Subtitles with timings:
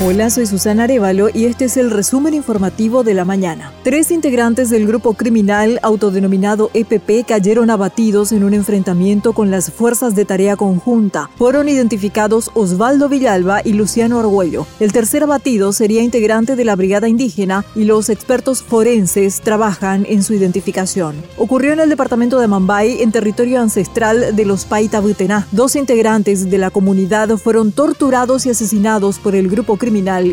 [0.00, 3.72] Hola, soy Susana Arevalo y este es el resumen informativo de la mañana.
[3.82, 10.14] Tres integrantes del grupo criminal autodenominado EPP cayeron abatidos en un enfrentamiento con las fuerzas
[10.14, 11.28] de tarea conjunta.
[11.36, 14.68] Fueron identificados Osvaldo Villalba y Luciano Argüello.
[14.78, 20.22] El tercer abatido sería integrante de la brigada indígena y los expertos forenses trabajan en
[20.22, 21.16] su identificación.
[21.36, 25.48] Ocurrió en el departamento de Mambay, en territorio ancestral de los Paita Butená.
[25.50, 29.87] Dos integrantes de la comunidad fueron torturados y asesinados por el grupo criminal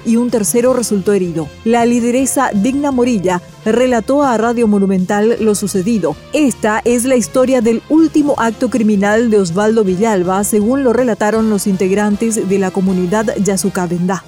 [0.05, 1.47] y un tercero resultó herido.
[1.63, 6.15] La lideresa Digna Morilla relató a Radio Monumental lo sucedido.
[6.33, 11.67] Esta es la historia del último acto criminal de Osvaldo Villalba, según lo relataron los
[11.67, 14.23] integrantes de la comunidad Yasucabendá.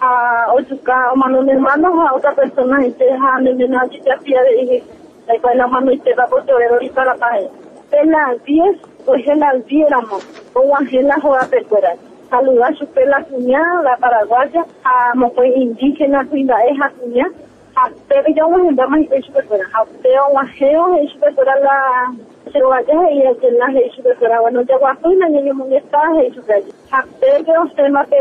[0.00, 4.42] a ochuka mano mi hermano a otra persona y te mi hermano y te hacía
[4.42, 4.82] de
[5.40, 7.46] cual la mano y te va por todo ahorita la pared.
[8.06, 11.98] Las 10, pues en las 10 éramos, o en la joda percueras
[12.32, 17.30] saludar su la cuñada, la paraguaya, a moco indígena, cuida es a cuñada,
[17.76, 22.12] a tebe ya un ejemplo más y superfuera, a teo un ajeo y superfuera la
[22.50, 26.02] se vaya y que la y superfuera, bueno, ya guapo y la niña muy está
[26.26, 28.16] y superfuera, a tebe que os tema que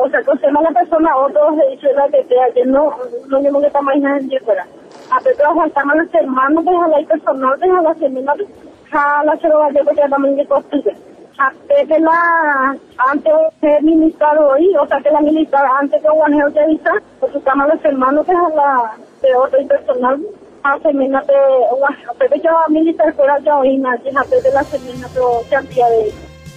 [0.00, 2.90] o sea, que os tema la persona, otros se dice la que te que no,
[3.28, 4.64] no que está más en fuera.
[5.10, 8.34] A tebe faltaban los hermanos, deja la personal, deja la semana,
[8.92, 10.96] a la se vaya porque también de de
[12.00, 12.76] la
[13.10, 17.32] antes de militar hoy, o sea que la militar antes de Juaneo de Vista, por
[17.32, 20.20] su cama los hermanos de la de otro personal,
[20.62, 21.34] a semana de
[22.18, 26.12] pero yo militar fuera ya hoy nadie, de la semana pero cantidad de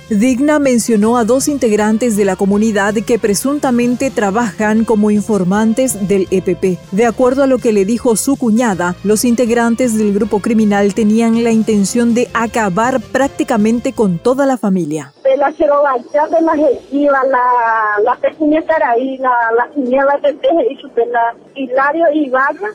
[0.09, 6.79] Digna mencionó a dos integrantes de la comunidad que presuntamente trabajan como informantes del EPP.
[6.91, 11.43] De acuerdo a lo que le dijo su cuñada, los integrantes del grupo criminal tenían
[11.43, 15.13] la intención de acabar prácticamente con toda la familia.
[15.23, 20.77] De la de la la, la pequeña Caraí, la, cuñada de Teje
[21.11, 22.69] la Hilario Ibarra,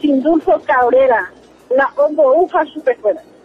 [0.00, 1.32] Sindulfo Cabrera,
[1.74, 2.64] la Ufa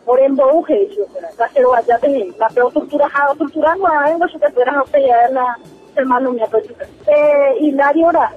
[0.05, 1.05] por embo uge yo
[1.37, 4.49] la se lo vaya tener la peor tortura ha tortura no hay no se te
[4.51, 5.57] puede hacer ya la
[5.95, 6.65] hermano mi pues
[7.07, 8.31] eh y la hora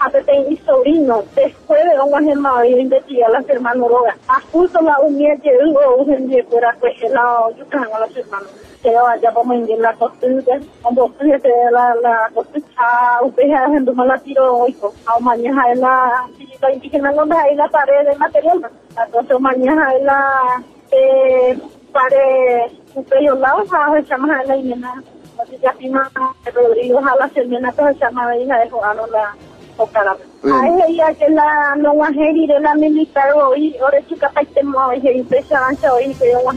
[0.00, 4.16] a te mi sobrino después de un hermano y investigar las hermanos roga.
[4.28, 8.16] A justo la unidad que hubo un día fuera pues la yo can a los
[8.16, 8.50] hermanos
[8.82, 14.18] que vaya vamos en la costumbre cuando se la la costumbre a usted haciendo mala
[14.18, 14.76] tiro hoy
[15.06, 16.28] a mañana la
[16.60, 18.70] la indígena no hay la pared de material
[19.06, 21.58] entonces mañana la eh,
[21.92, 25.02] pare superior lado ha chama la imena
[25.38, 26.10] así ya pima
[26.54, 29.34] Rodrigo a la semana to chama hija de Juan la
[29.78, 34.62] okara ai ya que la no wa heri de la militar hoy ore chica paite
[34.62, 36.52] mo heri pesa ancha hoy que yo wa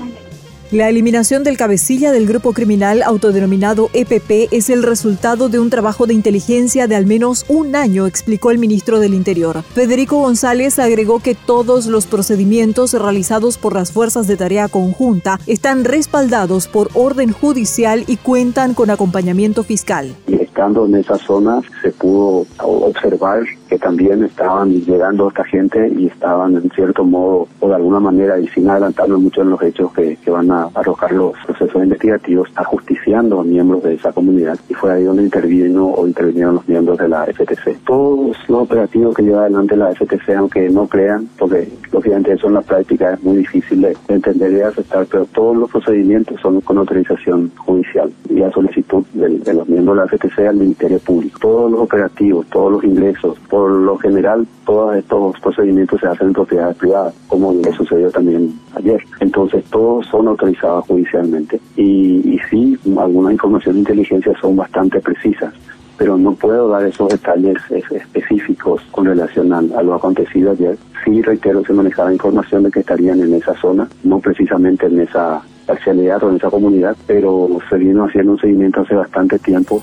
[0.72, 6.08] la eliminación del cabecilla del grupo criminal autodenominado EPP es el resultado de un trabajo
[6.08, 9.64] de inteligencia de al menos un año, explicó el ministro del Interior.
[9.74, 15.86] Federico González agregó que todos los procedimientos realizados por las fuerzas de tarea conjunta están
[15.86, 20.16] respaldados por orden judicial y cuentan con acompañamiento fiscal
[20.58, 26.70] en esa zona se pudo observar que también estaban llegando esta gente y estaban en
[26.72, 30.52] cierto modo o de alguna manera y sin adelantarnos mucho en los hechos que, van
[30.52, 35.24] a arrojar los procesos investigativos, ajusticiando a miembros de esa comunidad y fue ahí donde
[35.24, 37.78] intervino o intervinieron los miembros de la FTC.
[37.86, 42.56] Todos los operativos que lleva adelante la FTC, aunque no crean, porque lógicamente eso en
[42.56, 46.78] la práctica es muy difícil de, entender y aceptar, pero todos los procedimientos son con
[46.78, 51.40] autorización judicial y a solicitud de, de los miembros de la FTC al Ministerio Público.
[51.40, 56.34] Todos los operativos, todos los ingresos, por lo general, todos estos procedimientos se hacen en
[56.34, 59.04] propiedades privadas, como le sucedió también ayer.
[59.20, 61.60] Entonces, todos son autorizados judicialmente.
[61.76, 65.54] Y, y sí, algunas informaciones de inteligencia son bastante precisas
[65.98, 70.78] pero no puedo dar esos detalles específicos con relación a, lo acontecido ayer.
[71.04, 75.42] Sí, reitero, se manejaba información de que estarían en esa zona, no precisamente en esa
[75.66, 79.82] parcialidad o en esa comunidad, pero se vino haciendo un seguimiento hace bastante tiempo.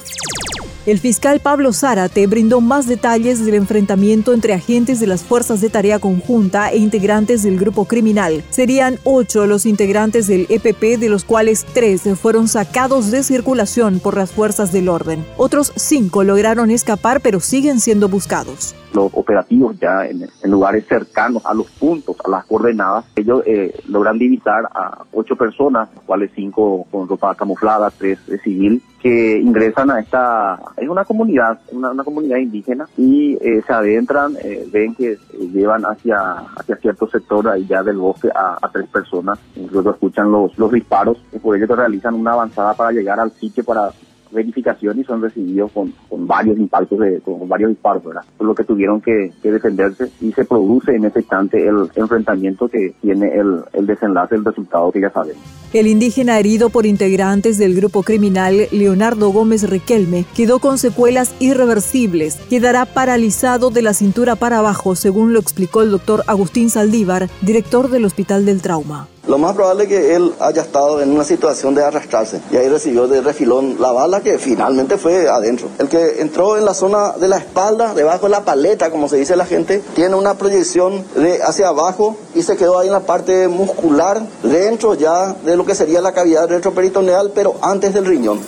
[0.87, 5.71] El fiscal Pablo Zárate brindó más detalles del enfrentamiento entre agentes de las fuerzas de
[5.71, 8.45] tarea conjunta e integrantes del grupo criminal.
[8.51, 14.15] Serían ocho los integrantes del EPP, de los cuales tres fueron sacados de circulación por
[14.15, 15.25] las fuerzas del orden.
[15.39, 21.53] Otros cinco lograron escapar, pero siguen siendo buscados los operativos ya en, lugares cercanos a
[21.53, 27.09] los puntos, a las coordenadas, ellos eh, logran divisar a ocho personas, cuales cinco con
[27.09, 32.89] ropa camuflada, tres de civil, que ingresan a esta, es una comunidad, una, comunidad indígena
[32.97, 35.19] y eh, se adentran, eh, ven que
[35.53, 39.39] llevan hacia, hacia cierto sector ahí ya del bosque a, tres personas,
[39.71, 43.63] luego escuchan los, los disparos y por ello realizan una avanzada para llegar al sitio
[43.63, 43.91] para
[44.31, 48.23] verificación y son recibidos con, con varios impactos, de, con varios disparos, ¿verdad?
[48.37, 52.95] Por lo que tuvieron que, defenderse y se produce en ese instante el enfrentamiento que
[53.01, 55.43] tiene el, desenlace, el resultado que ya sabemos.
[55.73, 62.37] El indígena herido por integrantes del grupo criminal Leonardo Gómez Riquelme quedó con secuelas irreversibles.
[62.49, 67.91] Quedará paralizado de la cintura para abajo, según lo explicó el doctor Agustín Saldívar, director
[67.91, 69.09] del Hospital del Trauma.
[69.27, 72.69] Lo más probable es que él haya estado en una situación de arrastrarse y ahí
[72.69, 75.69] recibió de refilón la bala que finalmente fue adentro.
[75.79, 79.17] El que entró en la zona de la espalda, debajo de la paleta, como se
[79.17, 83.01] dice la gente, tiene una proyección de hacia abajo y se quedó ahí en la
[83.01, 88.41] parte muscular, dentro ya de lo que sería la cavidad retroperitoneal, pero antes del riñón.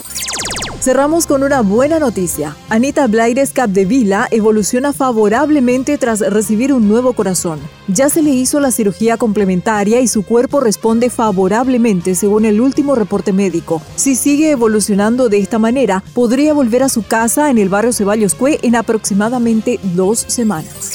[0.86, 2.54] Cerramos con una buena noticia.
[2.68, 7.58] Anita Blaires Capdevila evoluciona favorablemente tras recibir un nuevo corazón.
[7.88, 12.94] Ya se le hizo la cirugía complementaria y su cuerpo responde favorablemente según el último
[12.94, 13.82] reporte médico.
[13.96, 18.36] Si sigue evolucionando de esta manera, podría volver a su casa en el barrio Ceballos
[18.36, 20.92] Cue en aproximadamente dos semanas.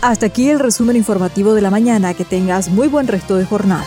[0.00, 2.12] Hasta aquí el resumen informativo de la mañana.
[2.14, 3.86] Que tengas muy buen resto de jornada.